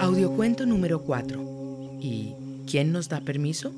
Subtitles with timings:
[0.00, 1.98] Audiocuento número 4.
[2.02, 2.34] ¿Y
[2.66, 3.72] quién nos da permiso?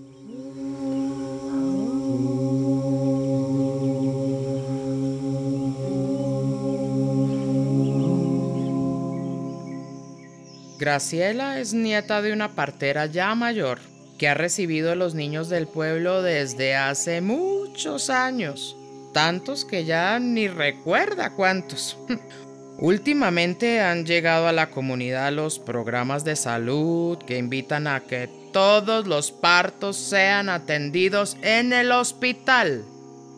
[10.76, 13.89] Graciela es nieta de una partera ya mayor
[14.20, 18.76] que ha recibido a los niños del pueblo desde hace muchos años,
[19.14, 21.96] tantos que ya ni recuerda cuántos.
[22.78, 29.06] Últimamente han llegado a la comunidad los programas de salud que invitan a que todos
[29.06, 32.84] los partos sean atendidos en el hospital.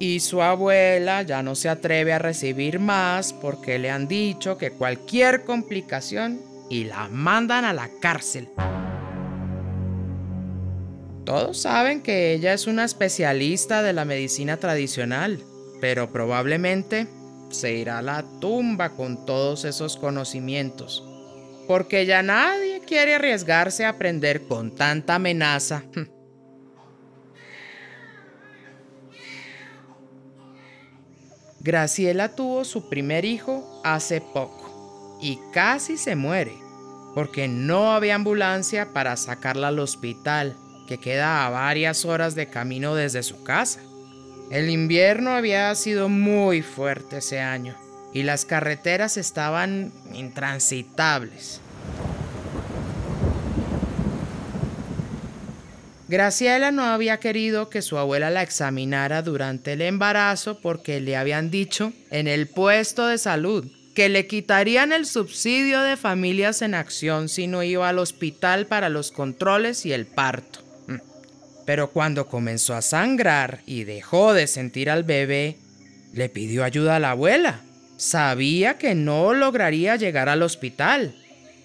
[0.00, 4.72] Y su abuela ya no se atreve a recibir más porque le han dicho que
[4.72, 8.48] cualquier complicación y la mandan a la cárcel.
[11.32, 15.42] Todos saben que ella es una especialista de la medicina tradicional,
[15.80, 17.06] pero probablemente
[17.48, 21.02] se irá a la tumba con todos esos conocimientos,
[21.66, 25.84] porque ya nadie quiere arriesgarse a aprender con tanta amenaza.
[31.60, 36.52] Graciela tuvo su primer hijo hace poco y casi se muere
[37.14, 42.94] porque no había ambulancia para sacarla al hospital, que queda a varias horas de camino
[42.94, 43.80] desde su casa.
[44.50, 47.76] El invierno había sido muy fuerte ese año
[48.12, 51.60] y las carreteras estaban intransitables.
[56.08, 61.50] Graciela no había querido que su abuela la examinara durante el embarazo porque le habían
[61.50, 67.28] dicho en el puesto de salud que le quitarían el subsidio de familias en acción
[67.28, 70.60] si no iba al hospital para los controles y el parto.
[71.64, 75.56] Pero cuando comenzó a sangrar y dejó de sentir al bebé,
[76.12, 77.60] le pidió ayuda a la abuela.
[77.96, 81.14] Sabía que no lograría llegar al hospital.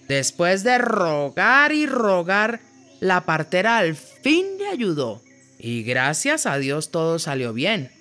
[0.08, 2.60] Después de rogar y rogar,
[3.00, 5.22] la partera al fin le ayudó.
[5.60, 7.92] Y gracias a Dios todo salió bien.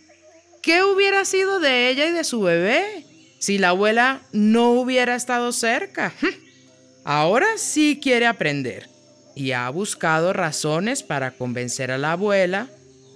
[0.63, 3.07] ¿Qué hubiera sido de ella y de su bebé?
[3.39, 6.13] si la abuela no hubiera estado cerca.
[7.05, 8.89] Ahora sí quiere aprender
[9.37, 12.69] y ha buscado razones para convencer a la abuela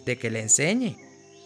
[0.05, 0.97] de que le enseñe.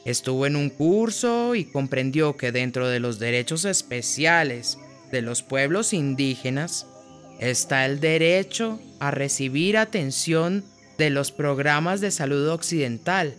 [0.04, 4.76] Estuvo en un curso y comprendió que dentro de los derechos especiales
[5.10, 6.86] de los pueblos indígenas
[7.38, 10.64] está el derecho a recibir atención
[10.98, 13.34] de los programas de salud occidental,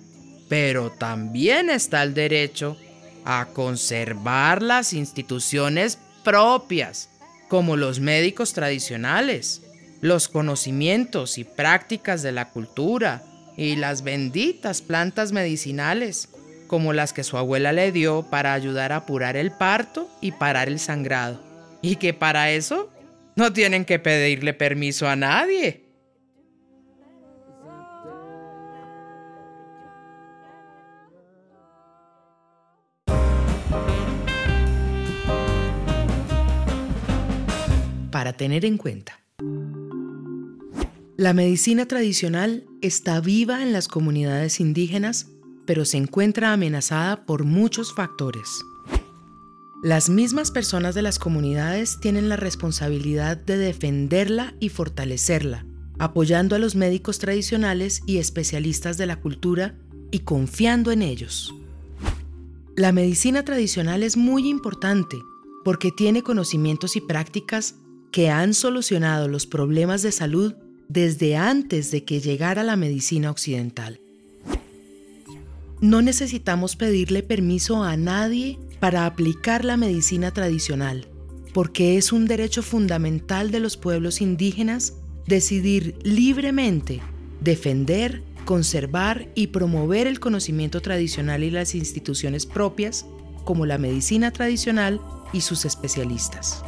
[0.47, 2.77] pero también está el derecho
[3.25, 7.09] a conservar las instituciones propias,
[7.49, 9.61] como los médicos tradicionales,
[10.01, 13.23] los conocimientos y prácticas de la cultura
[13.57, 16.29] y las benditas plantas medicinales,
[16.67, 20.67] como las que su abuela le dio para ayudar a apurar el parto y parar
[20.67, 21.41] el sangrado.
[21.81, 22.91] Y que para eso
[23.35, 25.85] no tienen que pedirle permiso a nadie.
[38.15, 39.19] para tener en cuenta.
[41.17, 45.27] La medicina tradicional está viva en las comunidades indígenas,
[45.65, 48.49] pero se encuentra amenazada por muchos factores.
[49.81, 55.65] Las mismas personas de las comunidades tienen la responsabilidad de defenderla y fortalecerla,
[55.99, 59.77] apoyando a los médicos tradicionales y especialistas de la cultura
[60.11, 61.55] y confiando en ellos.
[62.75, 65.15] La medicina tradicional es muy importante
[65.63, 67.75] porque tiene conocimientos y prácticas
[68.11, 70.55] que han solucionado los problemas de salud
[70.87, 73.99] desde antes de que llegara la medicina occidental.
[75.81, 81.07] No necesitamos pedirle permiso a nadie para aplicar la medicina tradicional,
[81.53, 84.93] porque es un derecho fundamental de los pueblos indígenas
[85.27, 87.01] decidir libremente
[87.45, 93.05] defender, conservar y promover el conocimiento tradicional y las instituciones propias,
[93.43, 94.99] como la medicina tradicional
[95.31, 96.63] y sus especialistas.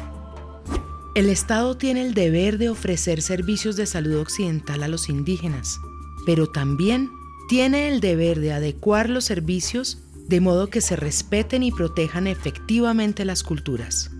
[1.18, 5.80] El Estado tiene el deber de ofrecer servicios de salud occidental a los indígenas,
[6.24, 7.10] pero también
[7.48, 9.98] tiene el deber de adecuar los servicios
[10.28, 14.12] de modo que se respeten y protejan efectivamente las culturas.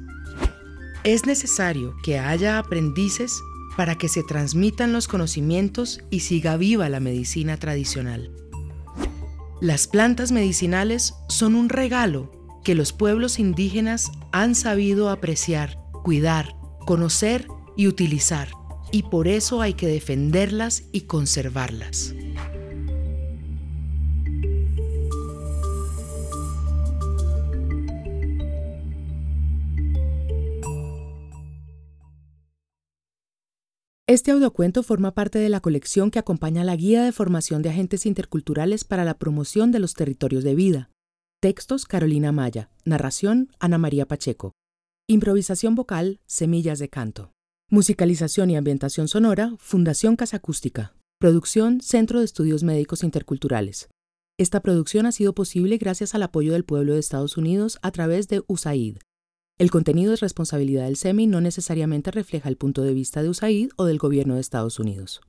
[1.05, 3.33] Es necesario que haya aprendices
[3.77, 8.33] para que se transmitan los conocimientos y siga viva la medicina tradicional.
[9.61, 12.33] Las plantas medicinales son un regalo
[12.65, 18.49] que los pueblos indígenas han sabido apreciar, cuidar conocer y utilizar,
[18.91, 22.15] y por eso hay que defenderlas y conservarlas.
[34.07, 38.07] Este audiocuento forma parte de la colección que acompaña la Guía de Formación de Agentes
[38.07, 40.91] Interculturales para la Promoción de los Territorios de Vida.
[41.43, 42.71] Textos Carolina Maya.
[42.87, 44.55] Narración Ana María Pacheco.
[45.11, 47.33] Improvisación vocal Semillas de Canto.
[47.71, 50.93] Musicalización y ambientación sonora Fundación Casa Acústica.
[51.19, 53.89] Producción Centro de Estudios Médicos Interculturales.
[54.37, 58.29] Esta producción ha sido posible gracias al apoyo del pueblo de Estados Unidos a través
[58.29, 58.99] de USAID,
[59.59, 63.71] el contenido es responsabilidad del SEMI no necesariamente refleja el punto de vista de USAID
[63.75, 65.21] o del gobierno de Estados Unidos.